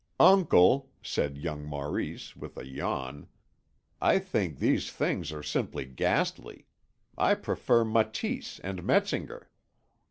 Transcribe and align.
"Uncle," 0.19 0.89
said 1.03 1.37
young 1.37 1.63
Maurice, 1.63 2.35
with 2.35 2.57
a 2.57 2.65
yawn, 2.65 3.27
"I 4.01 4.17
think 4.17 4.57
these 4.57 4.91
things 4.91 5.31
are 5.31 5.43
simply 5.43 5.85
ghastly. 5.85 6.65
I 7.19 7.35
prefer 7.35 7.85
Matisse 7.85 8.59
and 8.63 8.81
Metzinger." 8.81 9.47